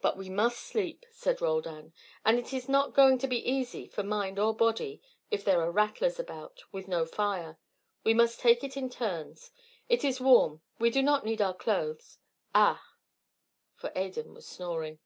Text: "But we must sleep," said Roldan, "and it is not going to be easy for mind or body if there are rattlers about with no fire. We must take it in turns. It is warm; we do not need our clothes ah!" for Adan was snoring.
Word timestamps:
"But 0.00 0.16
we 0.16 0.28
must 0.30 0.60
sleep," 0.60 1.04
said 1.10 1.40
Roldan, 1.40 1.92
"and 2.24 2.38
it 2.38 2.52
is 2.52 2.68
not 2.68 2.94
going 2.94 3.18
to 3.18 3.26
be 3.26 3.38
easy 3.44 3.88
for 3.88 4.04
mind 4.04 4.38
or 4.38 4.54
body 4.54 5.02
if 5.32 5.44
there 5.44 5.60
are 5.62 5.72
rattlers 5.72 6.20
about 6.20 6.62
with 6.70 6.86
no 6.86 7.04
fire. 7.04 7.58
We 8.04 8.14
must 8.14 8.38
take 8.38 8.62
it 8.62 8.76
in 8.76 8.88
turns. 8.88 9.50
It 9.88 10.04
is 10.04 10.20
warm; 10.20 10.62
we 10.78 10.90
do 10.90 11.02
not 11.02 11.24
need 11.24 11.42
our 11.42 11.54
clothes 11.54 12.18
ah!" 12.54 12.84
for 13.74 13.90
Adan 13.96 14.32
was 14.32 14.46
snoring. 14.46 15.00